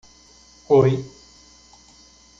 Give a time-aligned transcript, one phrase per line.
[0.79, 0.91] Oi.